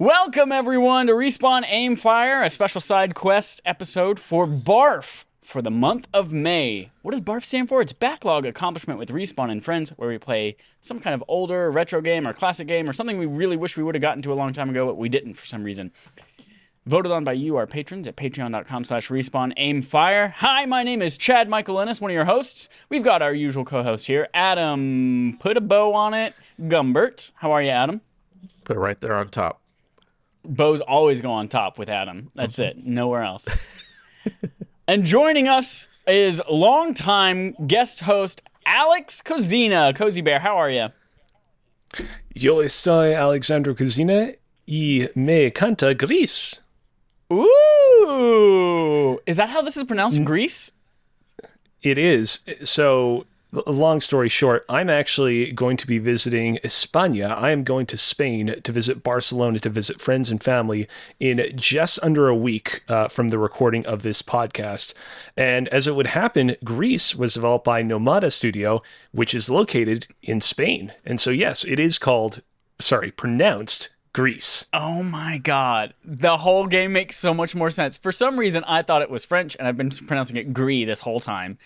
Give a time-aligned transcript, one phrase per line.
[0.00, 5.72] Welcome, everyone, to Respawn Aim Fire, a special side quest episode for BARF for the
[5.72, 6.92] month of May.
[7.02, 7.82] What does BARF stand for?
[7.82, 12.00] It's Backlog Accomplishment with Respawn and Friends, where we play some kind of older retro
[12.00, 14.34] game or classic game or something we really wish we would have gotten to a
[14.34, 15.90] long time ago, but we didn't for some reason.
[16.86, 20.32] Voted on by you, our patrons, at patreon.com slash respawn.
[20.36, 22.68] Hi, my name is Chad Michael Ennis, one of your hosts.
[22.88, 27.32] We've got our usual co host here, Adam, put a bow on it, Gumbert.
[27.34, 28.00] How are you, Adam?
[28.62, 29.60] Put it right there on top.
[30.48, 32.30] Bows always go on top with Adam.
[32.34, 32.78] That's mm-hmm.
[32.80, 32.86] it.
[32.86, 33.46] Nowhere else.
[34.88, 39.94] and joining us is longtime guest host Alex Kozina.
[39.94, 40.88] Cozy Bear, how are you?
[42.34, 44.34] Yo estoy Alexandro Kozina
[44.66, 46.62] y me canta gris.
[47.32, 49.18] Ooh.
[49.26, 50.20] Is that how this is pronounced?
[50.20, 50.24] Mm.
[50.24, 50.72] Gris?
[51.82, 52.40] It is.
[52.64, 57.30] So, l- long story short, I'm actually going to be visiting España.
[57.30, 61.98] I am going to Spain to visit Barcelona to visit friends and family in just
[62.02, 64.94] under a week uh, from the recording of this podcast.
[65.36, 68.82] And as it would happen, Gris was developed by Nomada Studio,
[69.12, 70.92] which is located in Spain.
[71.04, 72.42] And so, yes, it is called,
[72.80, 74.66] sorry, pronounced Gris.
[74.74, 75.94] Oh my god.
[76.04, 77.96] The whole game makes so much more sense.
[77.96, 81.00] For some reason, I thought it was French, and I've been pronouncing it Gris this
[81.00, 81.58] whole time.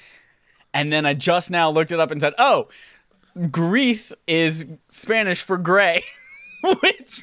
[0.74, 2.68] And then I just now looked it up and said, oh,
[3.50, 6.04] Gris is Spanish for gray,
[6.80, 7.22] which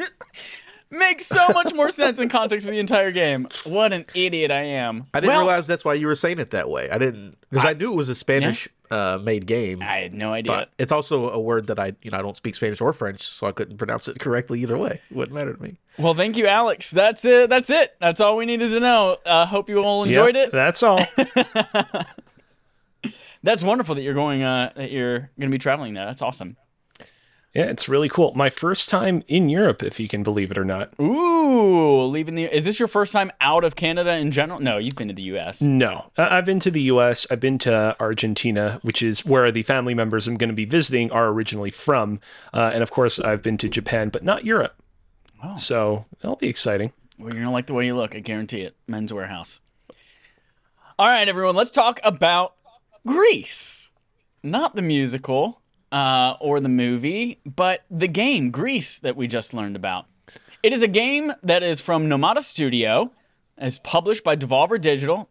[0.92, 3.48] makes so much more sense in context of the entire game.
[3.64, 5.06] What an idiot I am.
[5.14, 6.90] I didn't Well, realize that's why you were saying it that way.
[6.90, 9.84] I didn't because I, knew it was a Spanish uh, made game.
[9.84, 10.52] I had no idea.
[10.52, 13.22] but it's also a word that I you know I don't speak Spanish or French,
[13.22, 15.00] so I couldn't pronounce it correctly either way.
[15.12, 15.78] It wouldn't matter to me.
[16.00, 16.90] Well, thank you, Alex.
[16.90, 17.50] That's it.
[17.52, 17.96] That's it.
[18.00, 19.18] That's all we needed to know.
[19.26, 20.52] Uh, hope you all enjoyed Yep, it.
[20.54, 21.06] That's all.
[23.44, 24.44] That's wonderful that you're going.
[24.44, 26.06] Uh, that you're going to be traveling there.
[26.06, 26.58] That's awesome.
[27.54, 28.32] Yeah, it's really cool.
[28.36, 30.94] My first time in Europe, if you can believe it or not.
[31.00, 32.44] Ooh, leaving the.
[32.44, 34.60] Is this your first time out of Canada in general?
[34.60, 35.60] No, you've been to the U.S.
[35.62, 37.26] No, I've been to the U.S.
[37.32, 41.12] I've been to Argentina, which is where the family members I'm going to be visiting
[41.12, 42.20] are originally from,
[42.54, 44.76] uh, and of course I've been to Japan, but not Europe.
[45.44, 45.56] Oh.
[45.56, 46.94] So that'll be exciting.
[47.18, 48.16] Well, you're gonna like the way you look.
[48.16, 48.76] I guarantee it.
[48.88, 49.60] Men's Wearhouse.
[51.00, 51.56] All right, everyone.
[51.56, 52.56] Let's talk about
[53.06, 53.90] Grease,
[54.44, 55.62] not the musical
[55.92, 60.06] uh, or the movie, but the game Gris, that we just learned about.
[60.62, 63.12] It is a game that is from Nomada Studio,
[63.58, 65.30] is published by Devolver Digital.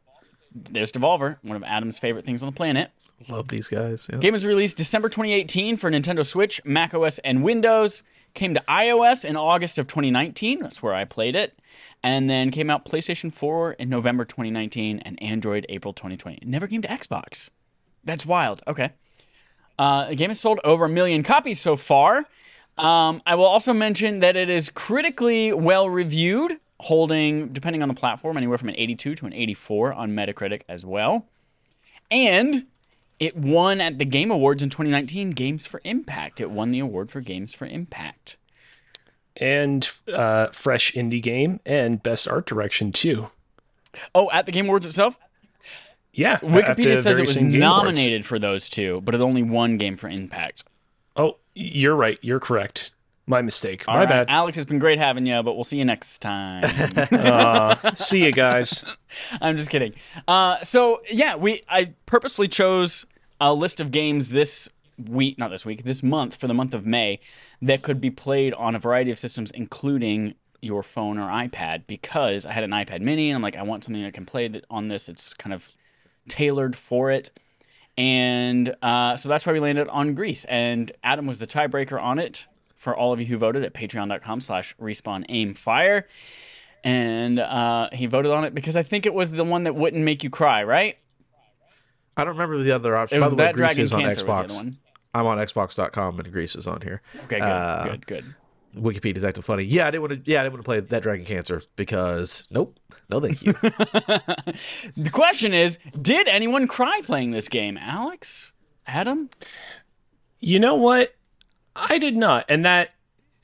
[0.54, 2.90] There's Devolver, one of Adam's favorite things on the planet.
[3.28, 4.08] Love these guys.
[4.10, 4.18] Yeah.
[4.18, 8.02] Game was released December 2018 for Nintendo Switch, Mac OS, and Windows.
[8.34, 10.60] Came to iOS in August of 2019.
[10.60, 11.58] That's where I played it.
[12.02, 16.36] And then came out PlayStation 4 in November 2019 and Android April 2020.
[16.36, 17.50] It never came to Xbox.
[18.08, 18.62] That's wild.
[18.66, 18.92] Okay.
[19.78, 22.24] Uh, the game has sold over a million copies so far.
[22.78, 27.94] Um, I will also mention that it is critically well reviewed, holding, depending on the
[27.94, 31.26] platform, anywhere from an 82 to an 84 on Metacritic as well.
[32.10, 32.66] And
[33.20, 36.40] it won at the Game Awards in 2019 Games for Impact.
[36.40, 38.38] It won the award for Games for Impact.
[39.36, 43.28] And uh, fresh indie game and best art direction too.
[44.14, 45.18] Oh, at the Game Awards itself?
[46.12, 47.84] Yeah, Wikipedia says it was same Game Awards.
[47.84, 50.64] nominated for those two, but it only won Game for Impact.
[51.16, 52.18] Oh, you're right.
[52.22, 52.90] You're correct.
[53.26, 53.84] My mistake.
[53.86, 54.26] All My right, bad.
[54.30, 56.64] Alex, it's been great having you, but we'll see you next time.
[57.12, 58.84] Uh, see you guys.
[59.40, 59.94] I'm just kidding.
[60.26, 63.04] Uh, so yeah, we I purposefully chose
[63.40, 64.68] a list of games this
[64.98, 67.20] week, not this week, this month for the month of May
[67.60, 72.46] that could be played on a variety of systems, including your phone or iPad, because
[72.46, 74.64] I had an iPad Mini and I'm like, I want something I can play that
[74.70, 75.08] on this.
[75.08, 75.68] It's kind of
[76.28, 77.30] tailored for it.
[77.96, 80.44] And uh, so that's why we landed on Gris.
[80.44, 82.46] And Adam was the tiebreaker on it
[82.76, 86.06] for all of you who voted at patreon.com slash respawn aim fire.
[86.84, 90.04] And uh, he voted on it because I think it was the one that wouldn't
[90.04, 90.96] make you cry, right?
[92.16, 93.18] I don't remember the other option.
[93.18, 94.56] It By was the way, that Grease Dragon is on Cancer was the other Xbox.
[94.56, 94.78] one.
[95.14, 97.02] I'm on Xbox.com and Gris is on here.
[97.24, 98.34] Okay, good, Uh, good, good.
[98.78, 99.64] Wikipedia's acting funny.
[99.64, 100.30] Yeah, I didn't want to.
[100.30, 102.78] Yeah, I didn't want to play that Dragon Cancer because nope,
[103.08, 103.54] no, thank you.
[104.96, 107.78] The question is, did anyone cry playing this game?
[107.78, 108.52] Alex?
[108.86, 109.30] Adam?
[110.40, 111.14] You know what?
[111.76, 112.90] I did not, and that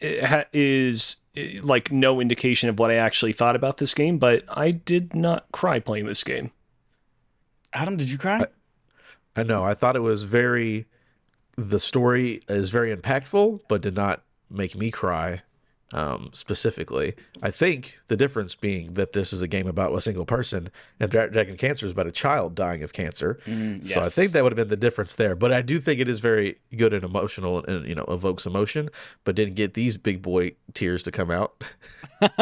[0.03, 4.19] ha- is uh, like no indication of what I actually thought about this game.
[4.19, 6.51] But I did not cry playing this game.
[7.73, 8.47] Adam, did you cry?
[9.37, 9.65] I know.
[9.65, 10.87] I thought it was very.
[11.57, 15.43] The story is very impactful, but did not make me cry.
[15.93, 17.15] um, specifically.
[17.41, 21.09] I think the difference being that this is a game about a single person, and
[21.09, 23.39] Dragon Cancer is about a child dying of cancer.
[23.45, 25.37] So I Mm, think that would have been the difference there.
[25.37, 28.89] But I do think it is very good and emotional, and you know evokes emotion.
[29.23, 31.63] But didn't get these big boy tears to come out.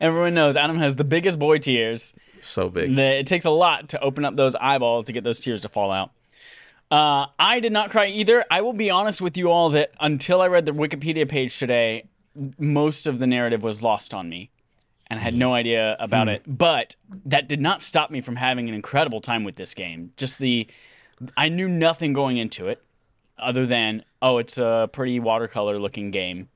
[0.00, 2.14] Everyone knows Adam has the biggest boy tears.
[2.42, 2.98] so big.
[2.98, 5.90] It takes a lot to open up those eyeballs to get those tears to fall
[5.90, 6.10] out.
[6.90, 8.44] Uh, I did not cry either.
[8.50, 12.08] I will be honest with you all that until I read the Wikipedia page today,
[12.58, 14.50] most of the narrative was lost on me
[15.08, 16.42] and I had no idea about it.
[16.46, 16.96] But
[17.26, 20.12] that did not stop me from having an incredible time with this game.
[20.16, 20.66] Just the,
[21.36, 22.82] I knew nothing going into it
[23.38, 26.48] other than, oh, it's a pretty watercolor looking game.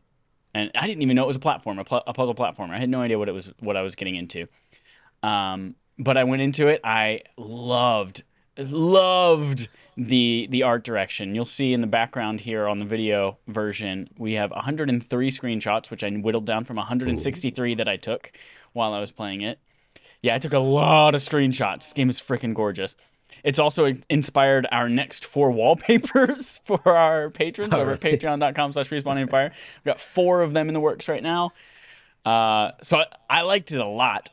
[0.54, 2.70] And I didn't even know it was a platform, a, pl- a puzzle platformer.
[2.70, 4.46] I had no idea what it was, what I was getting into.
[5.22, 6.80] Um, but I went into it.
[6.84, 8.22] I loved,
[8.58, 11.34] loved the the art direction.
[11.34, 16.04] You'll see in the background here on the video version, we have 103 screenshots, which
[16.04, 18.32] I whittled down from 163 that I took
[18.72, 19.58] while I was playing it.
[20.22, 21.80] Yeah, I took a lot of screenshots.
[21.80, 22.96] This game is freaking gorgeous.
[23.44, 29.20] It's also inspired our next four wallpapers for our patrons over at patreon.com slash respawn
[29.20, 29.50] aim fire.
[29.50, 31.52] We've got four of them in the works right now.
[32.24, 34.30] Uh, so I, I liked it a lot.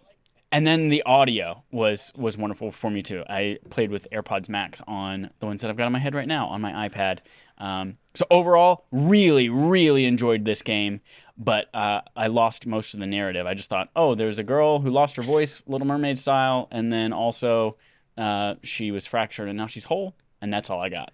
[0.51, 3.24] And then the audio was was wonderful for me too.
[3.30, 6.28] I played with AirPods Max on the ones that I've got on my head right
[6.28, 7.19] now on my iPad.
[7.60, 11.01] Um, so overall, really, really enjoyed this game.
[11.38, 13.46] But uh, I lost most of the narrative.
[13.46, 16.92] I just thought, oh, there's a girl who lost her voice, Little Mermaid style, and
[16.92, 17.78] then also
[18.18, 21.13] uh, she was fractured and now she's whole, and that's all I got.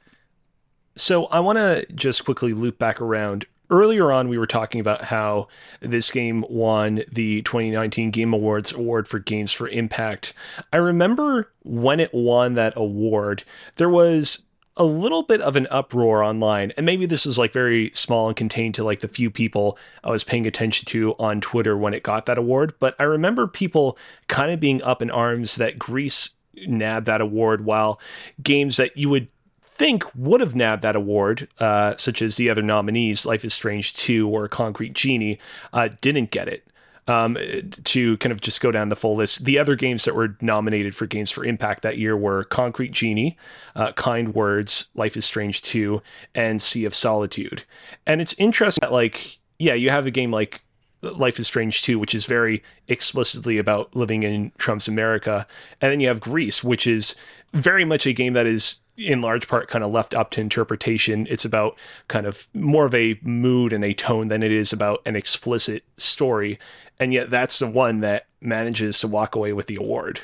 [0.95, 3.45] So I want to just quickly loop back around.
[3.69, 5.47] Earlier on, we were talking about how
[5.79, 10.33] this game won the 2019 Game Awards award for Games for Impact.
[10.71, 13.43] I remember when it won that award,
[13.75, 14.45] there was
[14.77, 18.35] a little bit of an uproar online, and maybe this is like very small and
[18.35, 22.03] contained to like the few people I was paying attention to on Twitter when it
[22.03, 22.73] got that award.
[22.79, 23.97] But I remember people
[24.27, 26.35] kind of being up in arms that Gris
[26.67, 27.99] nabbed that award while
[28.41, 29.27] games that you would
[29.75, 33.93] think would have nabbed that award, uh, such as the other nominees, Life is Strange
[33.95, 35.39] 2 or Concrete Genie,
[35.73, 36.67] uh, didn't get it.
[37.07, 37.37] Um,
[37.83, 40.95] to kind of just go down the full list, the other games that were nominated
[40.95, 43.37] for Games for Impact that year were Concrete Genie,
[43.75, 46.01] uh, Kind Words, Life is Strange 2,
[46.33, 47.63] and Sea of Solitude.
[48.07, 50.61] And it's interesting that, like, yeah, you have a game like
[51.03, 55.45] Life is Strange 2, which is very explicitly about living in Trump's America.
[55.81, 57.15] And then you have Gris, which is
[57.55, 61.27] very much a game that is in large part kind of left up to interpretation.
[61.29, 65.01] It's about kind of more of a mood and a tone than it is about
[65.05, 66.59] an explicit story.
[66.99, 70.21] And yet that's the one that manages to walk away with the award.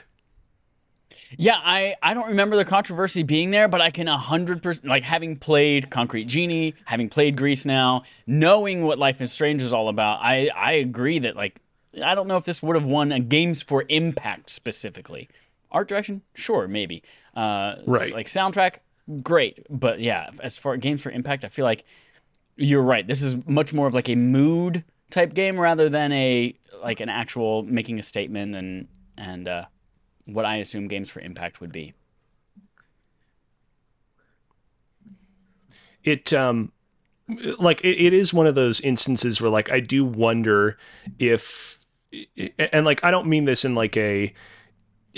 [1.37, 5.37] Yeah, I, I don't remember the controversy being there, but I can 100%, like having
[5.37, 10.19] played Concrete Genie, having played Gris now, knowing what Life is Strange is all about,
[10.21, 11.61] I, I agree that, like,
[12.03, 15.29] I don't know if this would have won a Games for Impact specifically.
[15.71, 17.03] Art direction, sure, maybe.
[17.35, 18.13] Uh, Right.
[18.13, 18.77] Like soundtrack,
[19.21, 19.65] great.
[19.69, 21.85] But yeah, as far Games for Impact, I feel like
[22.57, 23.05] you're right.
[23.07, 26.53] This is much more of like a mood type game rather than a
[26.83, 28.87] like an actual making a statement and
[29.17, 29.65] and uh,
[30.25, 31.93] what I assume Games for Impact would be.
[36.03, 36.71] it um
[37.59, 40.77] like it, it is one of those instances where like i do wonder
[41.19, 41.79] if
[42.73, 44.33] and like i don't mean this in like a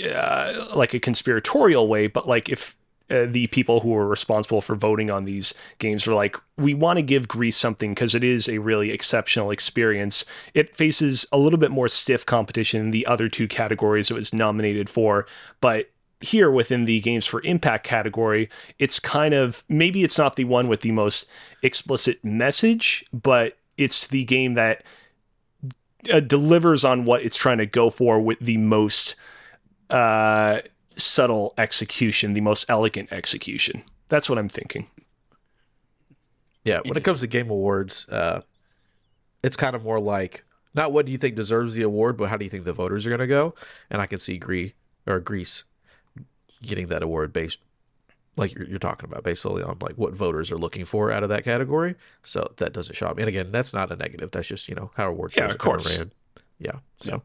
[0.02, 2.76] uh, like a conspiratorial way but like if
[3.10, 6.96] uh, the people who are responsible for voting on these games are like we want
[6.96, 10.24] to give gris something because it is a really exceptional experience.
[10.54, 14.32] It faces a little bit more stiff competition in the other two categories it was
[14.32, 15.26] nominated for
[15.60, 15.90] but
[16.20, 20.68] here within the games for impact category it's kind of maybe it's not the one
[20.68, 21.28] with the most
[21.62, 24.82] explicit message but it's the game that
[26.10, 29.14] uh, delivers on what it's trying to go for with the most
[29.90, 30.60] uh,
[30.96, 34.86] subtle execution the most elegant execution that's what i'm thinking
[36.64, 38.40] Yeah, when it comes to game awards, uh,
[39.42, 42.36] it's kind of more like not what do you think deserves the award, but how
[42.36, 43.54] do you think the voters are going to go?
[43.90, 44.72] And I can see Greece
[45.06, 45.64] or Greece
[46.62, 47.58] getting that award based,
[48.36, 51.22] like you're, you're talking about, based solely on like what voters are looking for out
[51.22, 51.94] of that category.
[52.22, 53.22] So that doesn't shock me.
[53.24, 54.30] And again, that's not a negative.
[54.30, 55.98] That's just you know how awards Yeah, shows of are kinda course.
[55.98, 56.12] ran.
[56.58, 57.22] Yeah, so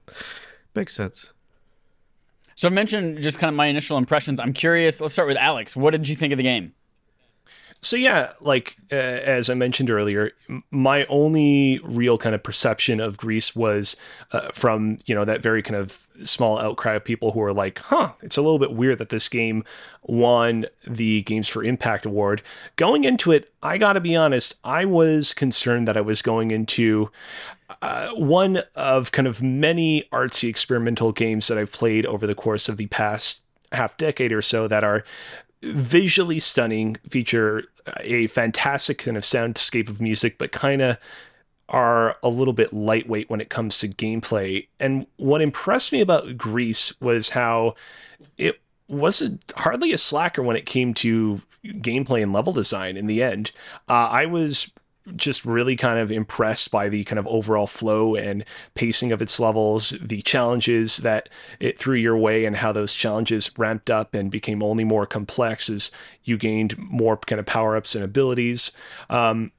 [0.75, 1.31] makes sense.
[2.59, 4.37] So I mentioned just kind of my initial impressions.
[4.37, 4.99] I'm curious.
[4.99, 5.77] Let's start with Alex.
[5.77, 6.73] What did you think of the game?
[7.79, 10.31] So yeah, like uh, as I mentioned earlier,
[10.69, 13.95] my only real kind of perception of Gris was
[14.33, 17.79] uh, from you know that very kind of small outcry of people who are like,
[17.79, 19.63] "Huh, it's a little bit weird that this game
[20.03, 22.41] won the Games for Impact award."
[22.75, 26.51] Going into it, I got to be honest, I was concerned that I was going
[26.51, 27.09] into
[27.81, 32.69] uh, one of kind of many artsy experimental games that I've played over the course
[32.69, 35.03] of the past half decade or so that are
[35.61, 37.63] visually stunning, feature
[38.01, 40.97] a fantastic kind of soundscape of music, but kind of
[41.67, 44.67] are a little bit lightweight when it comes to gameplay.
[44.79, 47.75] And what impressed me about Gris was how
[48.37, 53.21] it wasn't hardly a slacker when it came to gameplay and level design in the
[53.21, 53.51] end.
[53.87, 54.71] Uh, I was
[55.15, 59.39] just really kind of impressed by the kind of overall flow and pacing of its
[59.39, 64.31] levels, the challenges that it threw your way, and how those challenges ramped up and
[64.31, 65.91] became only more complex as
[66.23, 68.71] you gained more kind of power ups and abilities.
[69.09, 69.51] Um,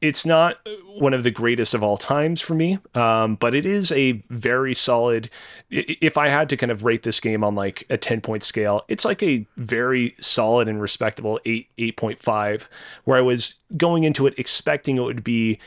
[0.00, 0.58] it's not
[0.98, 4.74] one of the greatest of all times for me, um, but it is a very
[4.74, 5.30] solid.
[5.70, 8.84] If I had to kind of rate this game on like a 10 point scale,
[8.88, 12.68] it's like a very solid and respectable 8, 8.5,
[13.04, 15.58] where I was going into it expecting it would be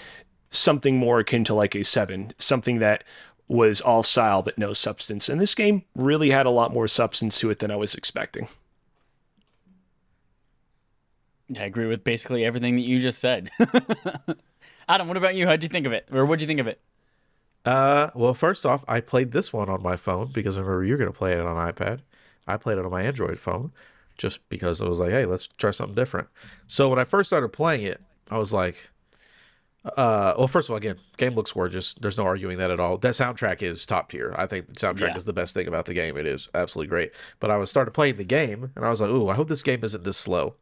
[0.51, 3.03] something more akin to like a 7, something that
[3.47, 5.27] was all style but no substance.
[5.27, 8.47] And this game really had a lot more substance to it than I was expecting.
[11.57, 13.49] I agree with basically everything that you just said.
[14.89, 15.47] Adam, what about you?
[15.47, 16.07] How'd you think of it?
[16.11, 16.81] Or what'd you think of it?
[17.65, 20.97] Uh, well, first off, I played this one on my phone because I remember you're
[20.97, 21.99] going to play it on iPad.
[22.47, 23.71] I played it on my Android phone
[24.17, 26.27] just because I was like, hey, let's try something different.
[26.67, 28.89] So when I first started playing it, I was like,
[29.85, 31.93] uh, well, first of all, again, game looks gorgeous.
[31.93, 32.97] There's no arguing that at all.
[32.97, 34.35] That soundtrack is top tier.
[34.37, 35.17] I think the soundtrack yeah.
[35.17, 36.17] is the best thing about the game.
[36.17, 37.11] It is absolutely great.
[37.39, 39.63] But I was started playing the game, and I was like, ooh, I hope this
[39.63, 40.55] game isn't this slow.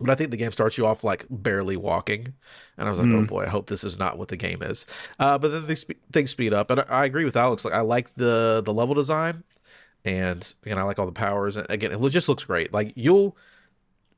[0.00, 2.34] But I think the game starts you off like barely walking,
[2.76, 3.22] and I was like, mm.
[3.22, 4.86] "Oh boy, I hope this is not what the game is."
[5.20, 7.64] Uh, but then these things speed up, and I, I, agree with Alex.
[7.64, 9.44] Like, I like the the level design,
[10.04, 11.56] and again, I like all the powers.
[11.56, 12.72] And again, it just looks great.
[12.72, 13.36] Like you'll,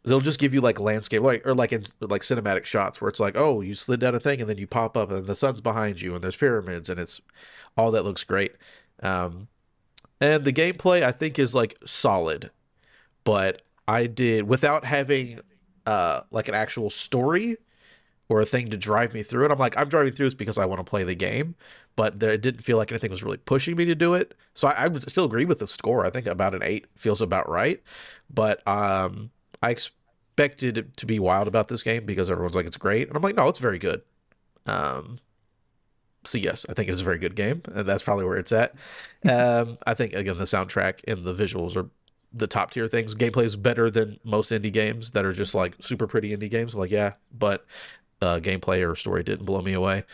[0.05, 3.21] they'll just give you like landscape, like or like in like cinematic shots where it's
[3.21, 5.61] like, oh, you slid down a thing, and then you pop up, and the sun's
[5.61, 7.21] behind you, and there's pyramids, and it's
[7.77, 8.53] all that looks great.
[9.03, 9.49] Um,
[10.23, 12.51] and the gameplay I think is like solid,
[13.25, 15.41] but I did without having
[15.87, 17.57] uh, like an actual story
[18.29, 19.51] or a thing to drive me through it.
[19.51, 21.55] I'm like, I'm driving through this because I want to play the game,
[21.95, 24.35] but there it didn't feel like anything was really pushing me to do it.
[24.55, 26.05] So I, I would still agree with the score.
[26.05, 27.83] I think about an eight feels about right,
[28.29, 29.31] but um,
[29.63, 33.23] I expected to be wild about this game because everyone's like it's great, and I'm
[33.23, 34.03] like, no, it's very good.
[34.67, 35.19] Um,
[36.25, 38.75] so yes, I think it's a very good game, and that's probably where it's at.
[39.29, 41.89] um, I think again the soundtrack and the visuals are
[42.33, 43.15] the top tier things.
[43.15, 46.75] Gameplay is better than most indie games that are just like super pretty indie games.
[46.75, 47.65] I'm like, yeah, but
[48.21, 50.05] uh, gameplay or story didn't blow me away,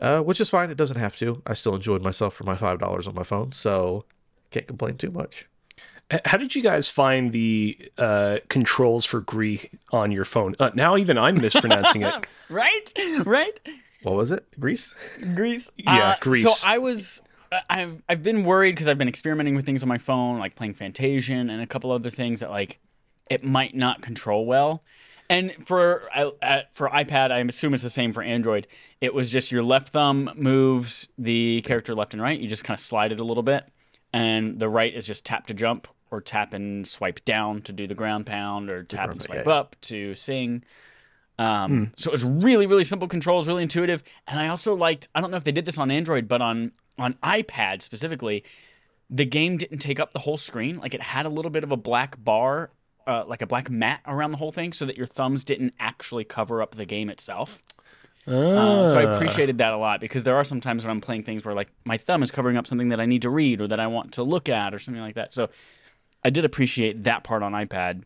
[0.00, 0.70] uh, which is fine.
[0.70, 1.42] It doesn't have to.
[1.46, 4.04] I still enjoyed myself for my five dollars on my phone, so
[4.50, 5.48] can't complain too much.
[6.26, 10.54] How did you guys find the uh, controls for Gris on your phone?
[10.58, 12.14] Uh, now even I'm mispronouncing it.
[12.50, 12.92] right,
[13.24, 13.58] right.
[14.02, 14.44] What was it?
[14.60, 14.94] Greece.
[15.34, 15.70] Greece.
[15.76, 16.44] Yeah, uh, Greece.
[16.44, 17.22] So I was
[17.68, 20.74] I've I've been worried because I've been experimenting with things on my phone, like playing
[20.74, 22.78] Fantasian and a couple other things that like
[23.30, 24.82] it might not control well.
[25.30, 28.66] And for uh, for iPad, I assume it's the same for Android.
[29.00, 32.38] It was just your left thumb moves the character left and right.
[32.38, 33.64] You just kind of slide it a little bit,
[34.12, 37.86] and the right is just tap to jump or tap and swipe down to do
[37.86, 40.62] the ground pound or tap and swipe up to sing.
[41.38, 41.84] Um, hmm.
[41.96, 44.04] So it was really, really simple controls, really intuitive.
[44.26, 46.72] And I also liked, I don't know if they did this on Android, but on
[46.98, 48.44] on iPad specifically,
[49.10, 50.78] the game didn't take up the whole screen.
[50.78, 52.70] Like it had a little bit of a black bar,
[53.06, 56.24] uh, like a black mat around the whole thing, so that your thumbs didn't actually
[56.24, 57.60] cover up the game itself.
[58.26, 59.14] Uh, so I ah.
[59.14, 61.72] appreciated that a lot because there are some times when I'm playing things where like
[61.84, 64.12] my thumb is covering up something that I need to read or that I want
[64.12, 65.32] to look at or something like that.
[65.32, 65.50] So
[66.24, 68.04] I did appreciate that part on iPad,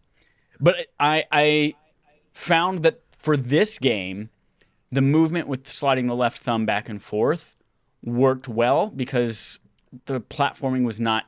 [0.58, 1.74] but I I
[2.32, 4.30] found that for this game,
[4.90, 7.55] the movement with sliding the left thumb back and forth
[8.06, 9.60] worked well because
[10.06, 11.24] the platforming was not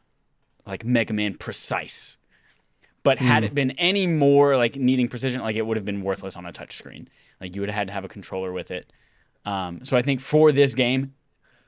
[0.64, 2.16] like Mega Man precise.
[3.02, 3.46] But had mm.
[3.46, 6.52] it been any more like needing precision, like it would have been worthless on a
[6.52, 7.06] touchscreen.
[7.40, 8.92] Like you would have had to have a controller with it.
[9.44, 11.14] Um, so I think for this game,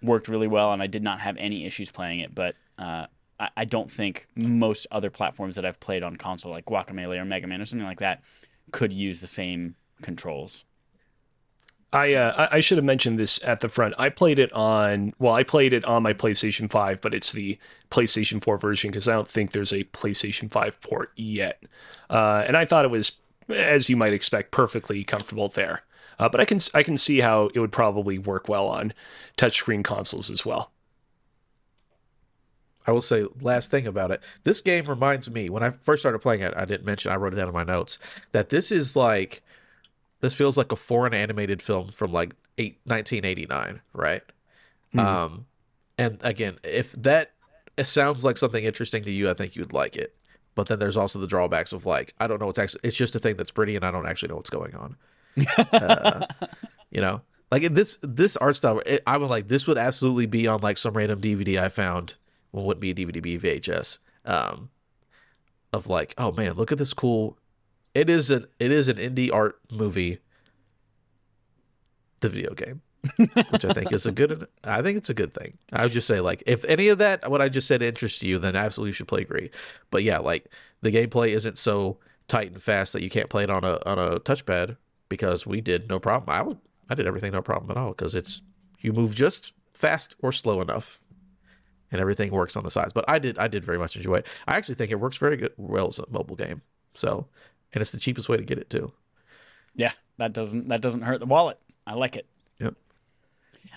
[0.02, 2.34] worked really well, and I did not have any issues playing it.
[2.34, 3.06] But uh,
[3.38, 7.24] I, I, don't think most other platforms that I've played on console, like Guacamelee or
[7.24, 8.22] Mega Man or something like that,
[8.72, 10.64] could use the same controls.
[11.92, 13.94] I uh, I should have mentioned this at the front.
[13.98, 17.58] I played it on well, I played it on my PlayStation 5, but it's the
[17.90, 21.64] PlayStation 4 version because I don't think there's a PlayStation 5 port yet.
[22.08, 23.20] Uh, and I thought it was
[23.50, 25.82] as you might expect, perfectly comfortable there.
[26.18, 28.92] Uh, but I can I can see how it would probably work well on
[29.36, 30.70] touchscreen consoles as well.
[32.86, 34.20] I will say last thing about it.
[34.44, 36.54] This game reminds me when I first started playing it.
[36.56, 37.10] I didn't mention.
[37.10, 37.98] I wrote it down in my notes
[38.32, 39.42] that this is like
[40.20, 44.22] this feels like a foreign animated film from like eight, 1989, right?
[44.94, 44.98] Mm-hmm.
[45.00, 45.46] Um,
[45.98, 47.32] and again, if that
[47.76, 50.14] it sounds like something interesting to you, I think you'd like it.
[50.54, 52.80] But then there's also the drawbacks of like I don't know what's actually.
[52.82, 54.96] It's just a thing that's pretty, and I don't actually know what's going on.
[55.72, 56.26] uh,
[56.90, 58.82] you know, like this this art style.
[58.84, 62.14] It, I was like, this would absolutely be on like some random DVD I found.
[62.52, 63.98] Well, wouldn't be a DVD, be VHS.
[64.24, 64.70] Um,
[65.72, 67.38] of like, oh man, look at this cool.
[67.94, 70.18] It is an it is an indie art movie.
[72.20, 72.82] The video game,
[73.16, 74.46] which I think is a good.
[74.64, 75.56] I think it's a good thing.
[75.72, 78.38] I would just say like, if any of that what I just said interests you,
[78.38, 79.48] then absolutely you should play Gris.
[79.90, 80.50] But yeah, like
[80.82, 83.98] the gameplay isn't so tight and fast that you can't play it on a on
[83.98, 84.76] a touchpad
[85.08, 86.34] because we did no problem.
[86.34, 88.42] I would, I did everything no problem at all because it's
[88.80, 91.00] you move just fast or slow enough,
[91.90, 92.92] and everything works on the sides.
[92.92, 94.26] But I did I did very much enjoy it.
[94.46, 96.62] I actually think it works very good well as a mobile game.
[96.94, 97.26] So,
[97.72, 98.92] and it's the cheapest way to get it too.
[99.74, 101.58] Yeah, that doesn't that doesn't hurt the wallet.
[101.86, 102.26] I like it.
[102.58, 102.74] Yep.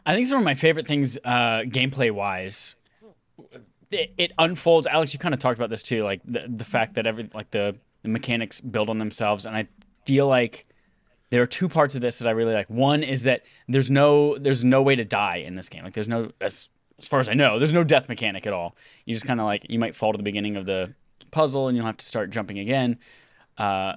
[0.06, 2.76] I think some of my favorite things, uh, gameplay wise,
[3.92, 4.88] it, it, unfolds.
[4.88, 7.52] Alex, you kind of talked about this too, like the the fact that every like
[7.52, 9.68] the the mechanics build on themselves, and I
[10.06, 10.68] feel like
[11.30, 12.70] there are two parts of this that I really like.
[12.70, 15.84] One is that there's no there's no way to die in this game.
[15.84, 16.70] Like there's no as
[17.00, 18.76] as far as I know, there's no death mechanic at all.
[19.06, 20.94] You just kind of like you might fall to the beginning of the
[21.32, 23.00] puzzle and you'll have to start jumping again.
[23.58, 23.94] Uh,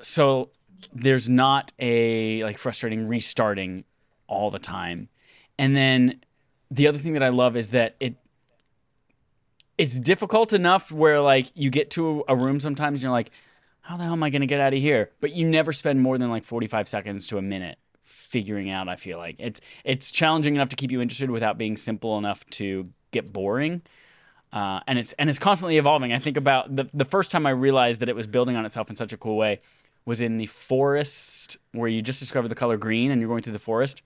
[0.00, 0.50] so
[0.92, 3.84] there's not a like frustrating restarting
[4.26, 5.08] all the time.
[5.58, 6.20] And then
[6.70, 8.16] the other thing that I love is that it
[9.76, 13.30] it's difficult enough where like you get to a room sometimes and you're like
[13.84, 15.10] how the hell am I going to get out of here?
[15.20, 18.96] But you never spend more than like 45 seconds to a minute figuring out, I
[18.96, 19.36] feel like.
[19.38, 23.82] It's it's challenging enough to keep you interested without being simple enough to get boring.
[24.54, 26.12] Uh, and it's and it's constantly evolving.
[26.12, 28.88] I think about the the first time I realized that it was building on itself
[28.88, 29.60] in such a cool way
[30.06, 33.52] was in the forest where you just discovered the color green and you're going through
[33.52, 34.02] the forest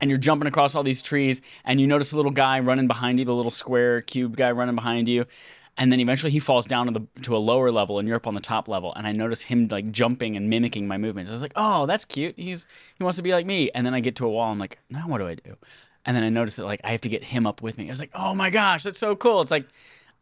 [0.00, 3.18] and you're jumping across all these trees and you notice a little guy running behind
[3.18, 5.24] you, the little square cube guy running behind you,
[5.78, 8.26] and then eventually he falls down to the to a lower level and you're up
[8.26, 8.92] on the top level.
[8.94, 11.30] And i notice him like jumping and mimicking my movements.
[11.30, 12.34] I was like oh that's cute.
[12.36, 12.66] He's
[12.98, 13.70] he wants to be like me.
[13.74, 15.56] And then i get to a wall i'm like now what do i do
[16.06, 17.90] and then i noticed that like i have to get him up with me i
[17.90, 19.66] was like oh my gosh that's so cool it's like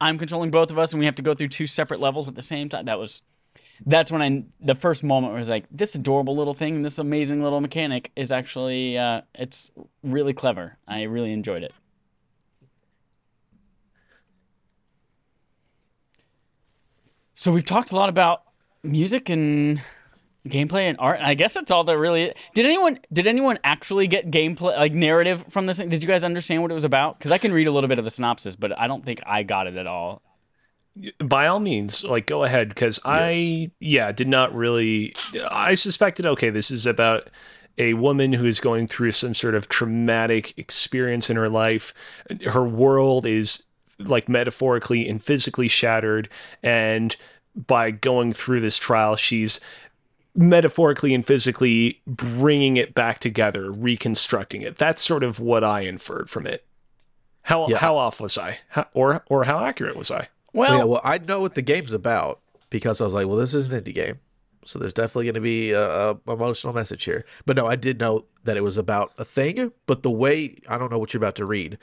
[0.00, 2.34] i'm controlling both of us and we have to go through two separate levels at
[2.34, 3.22] the same time that was
[3.86, 7.60] that's when I the first moment was like this adorable little thing, this amazing little
[7.60, 9.70] mechanic is actually uh, it's
[10.02, 10.76] really clever.
[10.86, 11.72] I really enjoyed it.
[17.34, 18.42] So we've talked a lot about
[18.84, 19.82] music and
[20.48, 21.20] gameplay and art.
[21.20, 22.32] I guess that's all that really.
[22.54, 25.78] Did anyone did anyone actually get gameplay like narrative from this?
[25.78, 27.18] Did you guys understand what it was about?
[27.18, 29.42] Because I can read a little bit of the synopsis, but I don't think I
[29.42, 30.22] got it at all.
[31.18, 33.06] By all means, like go ahead because yes.
[33.06, 35.14] I yeah did not really.
[35.50, 37.30] I suspected okay, this is about
[37.78, 41.94] a woman who is going through some sort of traumatic experience in her life.
[42.46, 43.64] Her world is
[43.98, 46.28] like metaphorically and physically shattered
[46.62, 47.16] and
[47.54, 49.60] by going through this trial she's
[50.34, 54.76] metaphorically and physically bringing it back together reconstructing it.
[54.76, 56.64] That's sort of what i inferred from it.
[57.42, 57.78] How yeah.
[57.78, 58.58] how off was i?
[58.68, 60.28] How, or or how accurate was i?
[60.52, 62.40] Well yeah well i know what the game's about
[62.70, 64.20] because i was like well this is an indie game.
[64.64, 67.24] So there's definitely going to be a, a, emotional message here.
[67.46, 70.78] But no i did know that it was about a thing but the way i
[70.78, 71.78] don't know what you're about to read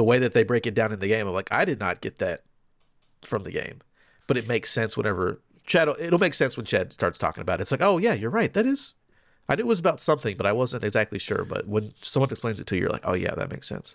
[0.00, 2.00] the way that they break it down in the game, I'm like, I did not
[2.00, 2.42] get that
[3.20, 3.80] from the game,
[4.26, 5.88] but it makes sense whenever Chad.
[6.00, 7.62] It'll make sense when Chad starts talking about it.
[7.62, 8.52] It's like, oh yeah, you're right.
[8.52, 8.94] That is.
[9.48, 11.44] I knew it was about something, but I wasn't exactly sure.
[11.44, 13.94] But when someone explains it to you, you're like, oh yeah, that makes sense.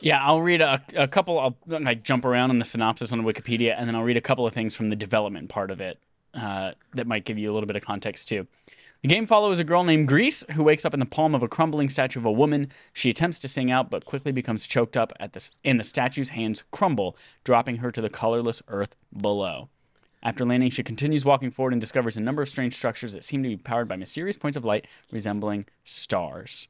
[0.00, 1.38] Yeah, I'll read a, a couple.
[1.38, 4.44] I'll like jump around in the synopsis on Wikipedia, and then I'll read a couple
[4.44, 6.00] of things from the development part of it
[6.34, 8.48] uh, that might give you a little bit of context too.
[9.02, 11.48] The game follows a girl named Gris who wakes up in the palm of a
[11.48, 12.70] crumbling statue of a woman.
[12.92, 16.30] She attempts to sing out, but quickly becomes choked up at the, in the statue's
[16.30, 19.68] hands crumble, dropping her to the colorless earth below.
[20.22, 23.42] After landing, she continues walking forward and discovers a number of strange structures that seem
[23.42, 26.68] to be powered by mysterious points of light resembling stars.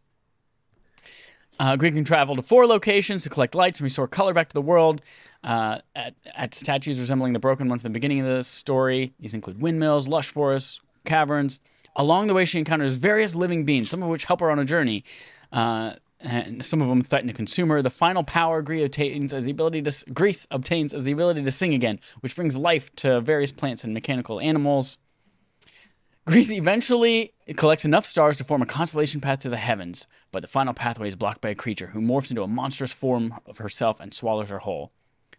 [1.59, 4.55] Uh, Green can travel to four locations to collect lights and restore color back to
[4.55, 5.03] the world.
[5.45, 9.35] Uh, at, at statues resembling the broken one from the beginning of the story, these
[9.35, 11.61] include windmills, lush forests, caverns,
[11.95, 14.65] Along the way, she encounters various living beings, some of which help her on a
[14.65, 15.05] journey.
[15.53, 17.83] Uh, and some of them threaten the consumer.
[17.83, 19.93] The final power Gris obtains as the ability to
[20.51, 24.41] obtains as the ability to sing again, which brings life to various plants and mechanical
[24.41, 24.99] animals.
[26.25, 30.49] Gris eventually collects enough stars to form a constellation path to the heavens, but the
[30.49, 33.99] final pathway is blocked by a creature who morphs into a monstrous form of herself
[33.99, 34.93] and swallows her whole.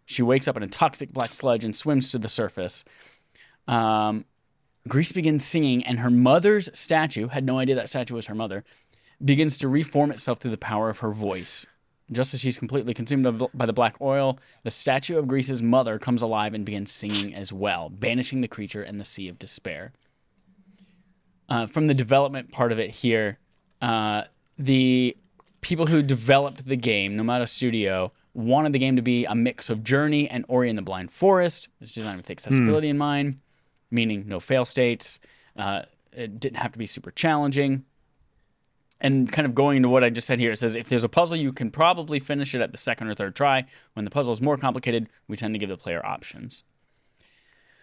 [0.06, 2.84] She wakes up in a toxic black sludge and swims to the surface.
[3.65, 4.26] Um,
[4.86, 8.65] Gris begins singing, and her mother's statue had no idea that statue was her mother
[9.23, 11.65] begins to reform itself through the power of her voice.
[12.12, 16.21] Just as she's completely consumed by the black oil, the statue of Gris's mother comes
[16.21, 19.93] alive and begins singing as well, banishing the creature and the sea of despair.
[21.49, 23.39] Uh, from the development part of it here,
[23.82, 24.23] uh,
[24.58, 25.15] the
[25.62, 29.84] people who developed the game, Nomada Studio, wanted the game to be a mix of
[29.84, 31.69] Journey and Ori and the Blind Forest.
[31.80, 32.91] It's designed with accessibility mm.
[32.91, 33.39] in mind,
[33.89, 35.19] meaning no fail states.
[35.56, 37.86] Uh, it didn't have to be super challenging.
[39.04, 41.10] And kind of going to what I just said here, it says if there's a
[41.10, 43.66] puzzle, you can probably finish it at the second or third try.
[43.94, 46.63] When the puzzle is more complicated, we tend to give the player options.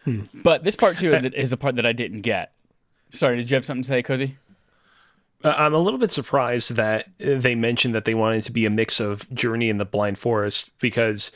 [0.04, 0.22] Hmm.
[0.42, 2.52] But this part too is the part that I didn't get.
[3.10, 4.38] Sorry, did you have something to say, Cozy?
[5.44, 8.70] Uh, I'm a little bit surprised that they mentioned that they wanted to be a
[8.70, 11.32] mix of Journey and the Blind Forest because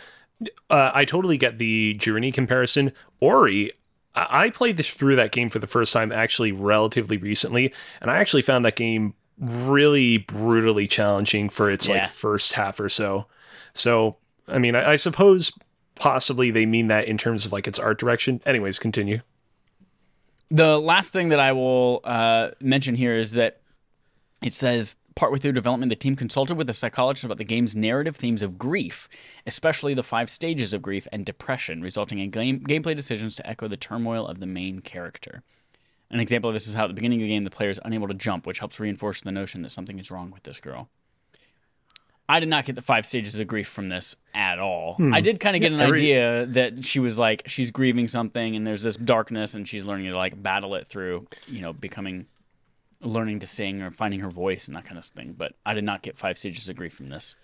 [0.71, 2.93] uh, I totally get the Journey comparison.
[3.21, 3.71] Ori,
[4.15, 8.19] I played this through that game for the first time actually relatively recently, and I
[8.19, 12.03] actually found that game really brutally challenging for its yeah.
[12.03, 13.27] like first half or so.
[13.73, 14.17] So,
[14.49, 15.53] I mean, I, I suppose
[15.95, 18.41] possibly they mean that in terms of like its art direction.
[18.47, 19.21] Anyways, continue.
[20.51, 23.61] The last thing that I will uh, mention here is that
[24.43, 28.17] it says partway through development, the team consulted with a psychologist about the game's narrative
[28.17, 29.09] themes of grief,
[29.47, 33.69] especially the five stages of grief and depression, resulting in game- gameplay decisions to echo
[33.69, 35.43] the turmoil of the main character.
[36.15, 37.81] An example of this is how at the beginning of the game the player is
[37.85, 40.89] unable to jump, which helps reinforce the notion that something is wrong with this girl.
[42.29, 44.95] I did not get the five stages of grief from this at all.
[44.95, 45.13] Hmm.
[45.13, 45.99] I did kind of get an Every...
[45.99, 50.07] idea that she was like she's grieving something and there's this darkness and she's learning
[50.07, 52.27] to like battle it through, you know, becoming
[53.01, 55.85] learning to sing or finding her voice and that kind of thing, but I did
[55.85, 57.35] not get five stages of grief from this.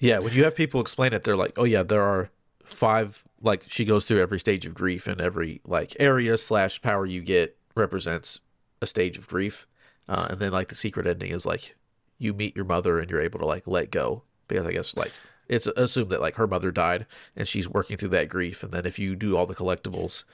[0.00, 2.30] Yeah, when you have people explain it, they're like, "Oh yeah, there are
[2.64, 7.06] five like she goes through every stage of grief and every like area slash power
[7.06, 8.40] you get represents
[8.80, 9.66] a stage of grief,
[10.08, 11.74] uh, and then like the secret ending is like
[12.18, 15.12] you meet your mother and you're able to like let go because I guess like
[15.48, 17.06] it's assumed that like her mother died
[17.36, 20.24] and she's working through that grief, and then if you do all the collectibles,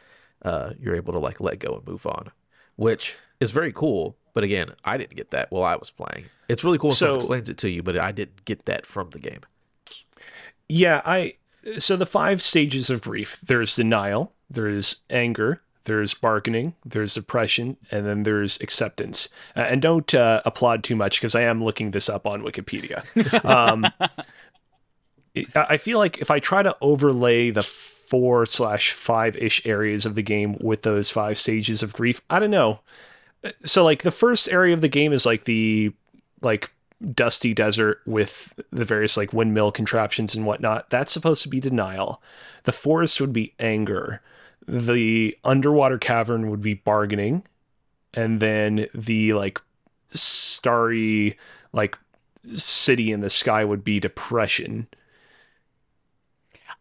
[0.42, 2.30] uh, you're able to like let go and move on,
[2.76, 4.16] which is very cool.
[4.34, 6.26] But again, I didn't get that while I was playing.
[6.48, 8.86] It's really cool if so, someone explains it to you, but I didn't get that
[8.86, 9.40] from the game.
[10.68, 11.34] Yeah, I
[11.78, 13.40] so the five stages of grief.
[13.40, 19.28] There's denial, there's anger, there's bargaining, there's depression, and then there's acceptance.
[19.56, 23.04] Uh, and don't uh, applaud too much because I am looking this up on Wikipedia.
[23.48, 23.86] Um,
[25.54, 30.14] I feel like if I try to overlay the four slash five ish areas of
[30.14, 32.80] the game with those five stages of grief, I don't know.
[33.64, 35.92] So like the first area of the game is like the
[36.42, 36.70] like
[37.14, 40.90] dusty desert with the various like windmill contraptions and whatnot.
[40.90, 42.20] That's supposed to be denial.
[42.64, 44.20] The forest would be anger
[44.68, 47.42] the underwater cavern would be bargaining
[48.12, 49.60] and then the like
[50.10, 51.36] starry
[51.72, 51.98] like
[52.54, 54.86] city in the sky would be depression.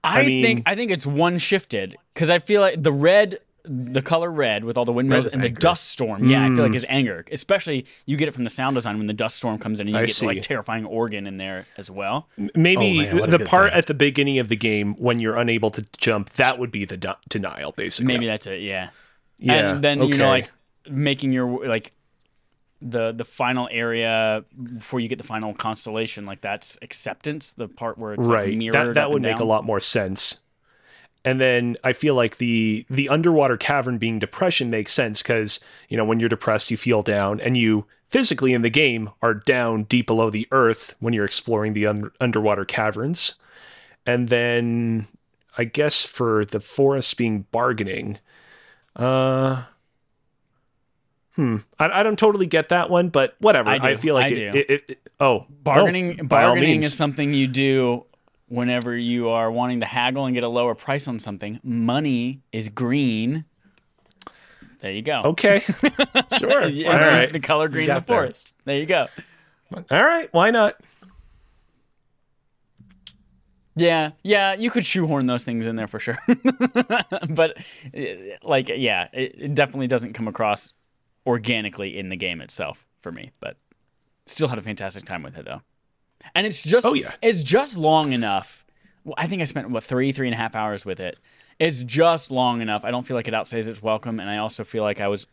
[0.03, 3.39] I, I mean, think I think it's one shifted because I feel like the red
[3.67, 5.53] the color red with all the windmills and anger.
[5.53, 6.29] the dust storm.
[6.29, 6.51] Yeah, mm.
[6.51, 6.77] I feel like mm.
[6.77, 7.25] is anger.
[7.31, 9.95] Especially you get it from the sound design when the dust storm comes in and
[9.95, 12.27] you I get like terrifying organ in there as well.
[12.55, 15.85] Maybe oh, man, the part at the beginning of the game when you're unable to
[15.97, 18.13] jump, that would be the de- denial, basically.
[18.13, 18.61] Maybe that's it.
[18.61, 18.89] Yeah.
[19.39, 19.73] Yeah.
[19.73, 20.11] And then okay.
[20.11, 20.51] you know like
[20.89, 21.93] making your like
[22.81, 24.43] the the final area
[24.75, 28.57] before you get the final constellation like that's acceptance the part where it's right like
[28.57, 30.41] mirrored that, that would make a lot more sense
[31.27, 35.59] and then I feel like the the underwater cavern being depression makes sense because
[35.89, 39.33] you know when you're depressed you feel down and you physically in the game are
[39.33, 43.35] down deep below the earth when you're exploring the un- underwater caverns.
[44.05, 45.05] And then
[45.57, 48.19] I guess for the forest being bargaining,
[48.95, 49.63] uh,
[51.35, 51.57] Hmm.
[51.77, 53.69] I, I, don't totally get that one, but whatever.
[53.69, 56.19] I, I feel like I it, it, it, oh, bargaining.
[56.19, 58.07] Oh, bargaining is something you do
[58.47, 62.69] whenever you are wanting to haggle and get a lower price on something, money is
[62.69, 63.45] green.
[64.79, 65.21] There you go.
[65.25, 65.59] Okay.
[66.37, 66.63] sure.
[66.63, 67.31] All right.
[67.31, 68.53] The color green of the forest.
[68.63, 68.75] There.
[68.75, 69.07] there you go.
[69.91, 70.29] All right.
[70.31, 70.79] Why not?
[73.75, 76.17] Yeah, yeah, you could shoehorn those things in there for sure.
[77.29, 77.57] but
[77.95, 78.01] uh,
[78.41, 80.73] like yeah, it, definitely doesn't come across
[81.27, 83.57] organically in the game itself for me, but
[84.25, 85.61] still had a fantastic time with it though
[86.35, 88.65] and it's just oh yeah, it's just long enough.
[89.03, 91.17] Well, I think I spent what three three and a half hours with it.
[91.59, 92.85] It's just long enough.
[92.85, 95.27] I don't feel like it outstays its welcome, and I also feel like I was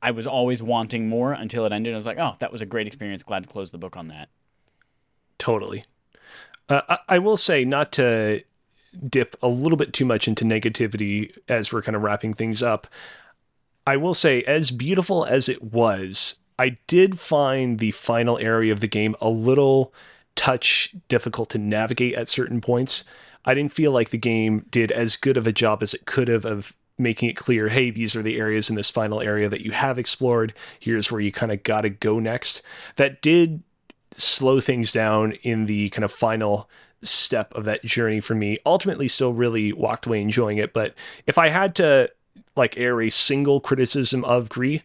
[0.00, 1.92] I was always wanting more until it ended.
[1.92, 3.22] I was like, oh, that was a great experience.
[3.22, 4.28] Glad to close the book on that.
[5.38, 5.84] Totally.
[6.68, 8.42] Uh, I, I will say, not to
[9.08, 12.86] dip a little bit too much into negativity as we're kind of wrapping things up.
[13.86, 18.80] I will say, as beautiful as it was, I did find the final area of
[18.80, 19.92] the game a little
[20.38, 23.04] touch difficult to navigate at certain points.
[23.44, 26.28] I didn't feel like the game did as good of a job as it could
[26.28, 29.62] have of making it clear hey, these are the areas in this final area that
[29.62, 30.54] you have explored.
[30.78, 32.62] Here's where you kind of got to go next.
[32.96, 33.62] That did
[34.12, 36.70] slow things down in the kind of final
[37.02, 38.58] step of that journey for me.
[38.64, 40.72] Ultimately, still really walked away enjoying it.
[40.72, 40.94] But
[41.26, 42.10] if I had to
[42.56, 44.80] like air a single criticism of Gris,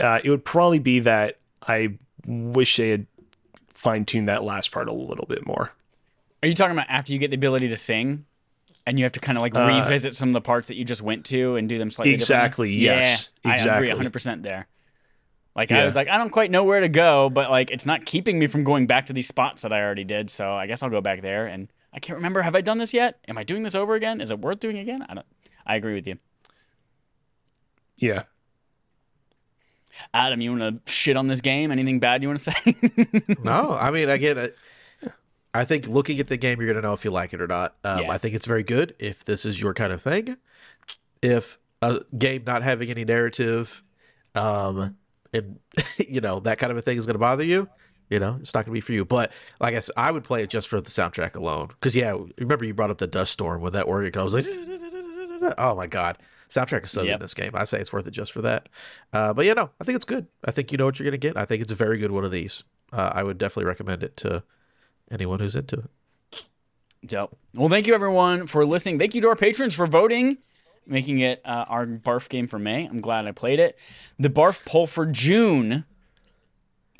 [0.00, 3.06] uh, it would probably be that I wish they had
[3.74, 5.72] fine tune that last part a little bit more.
[6.42, 8.26] Are you talking about after you get the ability to sing?
[8.86, 10.84] And you have to kind of like uh, revisit some of the parts that you
[10.84, 12.70] just went to and do them slightly exactly.
[12.70, 13.90] Yes, yeah, exactly.
[13.90, 14.66] I agree 100% there.
[15.56, 15.80] Like yeah.
[15.80, 18.38] I was like, I don't quite know where to go, but like it's not keeping
[18.38, 20.28] me from going back to these spots that I already did.
[20.28, 21.46] So I guess I'll go back there.
[21.46, 22.42] And I can't remember.
[22.42, 23.20] Have I done this yet?
[23.28, 24.20] Am I doing this over again?
[24.20, 25.06] Is it worth doing again?
[25.08, 25.26] I don't.
[25.66, 26.18] I agree with you.
[27.96, 28.24] Yeah.
[30.12, 31.70] Adam, you want to shit on this game?
[31.70, 32.76] Anything bad you want to say?
[33.42, 34.50] no, I mean, again,
[35.54, 37.46] I think looking at the game, you're going to know if you like it or
[37.46, 37.76] not.
[37.84, 38.10] Um, yeah.
[38.10, 40.36] I think it's very good if this is your kind of thing.
[41.22, 43.82] If a game not having any narrative,
[44.34, 44.96] um,
[45.32, 45.58] and
[46.08, 47.68] you know that kind of a thing is going to bother you,
[48.10, 49.04] you know, it's not going to be for you.
[49.04, 51.68] But like I said, I would play it just for the soundtrack alone.
[51.68, 54.46] Because yeah, remember you brought up the Dust Storm when that organ goes like,
[55.58, 57.06] oh my god, soundtrack is so yep.
[57.06, 57.50] good in this game.
[57.54, 58.68] I say it's worth it just for that.
[59.12, 60.26] Uh, but yeah, no, I think it's good.
[60.44, 61.36] I think you know what you're going to get.
[61.36, 62.64] I think it's a very good one of these.
[62.92, 64.42] Uh, I would definitely recommend it to
[65.10, 65.90] anyone who's into it.
[67.06, 67.36] Dope.
[67.54, 68.98] Well, thank you everyone for listening.
[68.98, 70.38] Thank you to our patrons for voting,
[70.86, 72.86] making it uh, our barf game for May.
[72.86, 73.78] I'm glad I played it.
[74.18, 75.84] The barf poll for June.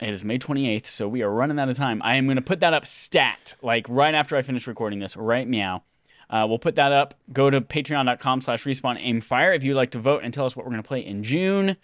[0.03, 2.03] It is May 28th, so we are running out of time.
[2.05, 5.17] I am going to put that up stat, like right after I finish recording this,
[5.17, 5.85] right meow.
[6.35, 7.15] Uh, we'll put that up.
[7.33, 10.57] Go to patreon.com slash respawn aim fire if you'd like to vote and tell us
[10.57, 11.77] what we're going to play in June.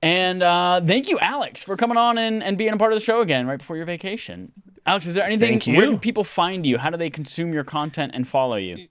[0.00, 3.04] And uh, thank you, Alex, for coming on and, and being a part of the
[3.04, 4.52] show again right before your vacation.
[4.86, 5.60] Alex, is there anything?
[5.74, 6.78] Where can people find you?
[6.78, 8.86] How do they consume your content and follow you?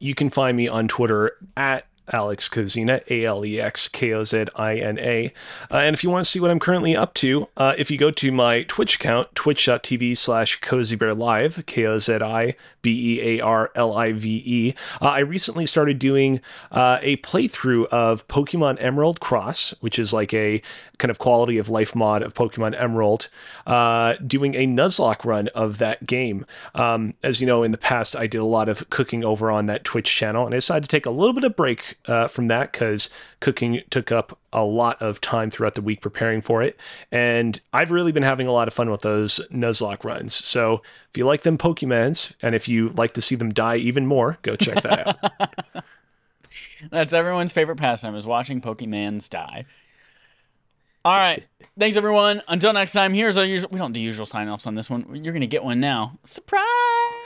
[0.00, 4.24] You can find me on Twitter at Alex Kozina, A L E X K O
[4.24, 5.32] Z I N A.
[5.70, 7.98] Uh, and if you want to see what I'm currently up to, uh, if you
[7.98, 13.18] go to my Twitch account, twitch.tv slash Cozy Bear Live, K O Z I B
[13.18, 16.40] E A R L I V E, uh, I recently started doing
[16.72, 20.62] uh, a playthrough of Pokemon Emerald Cross, which is like a
[20.98, 23.28] kind of quality of life mod of Pokemon Emerald,
[23.66, 26.44] uh, doing a Nuzlocke run of that game.
[26.74, 29.66] Um, as you know, in the past, I did a lot of cooking over on
[29.66, 32.48] that Twitch channel, and I decided to take a little bit of break uh, from
[32.48, 36.78] that because cooking took up a lot of time throughout the week preparing for it.
[37.10, 40.34] And I've really been having a lot of fun with those Nuzlocke runs.
[40.34, 44.06] So if you like them Pokemons, and if you like to see them die even
[44.06, 45.84] more, go check that out.
[46.90, 49.66] That's everyone's favorite pastime is watching Pokemans die.
[51.04, 51.44] All right.
[51.78, 52.42] Thanks, everyone.
[52.48, 53.70] Until next time, here's our usual.
[53.72, 55.06] We don't do usual sign offs on this one.
[55.14, 56.18] You're going to get one now.
[56.24, 57.19] Surprise!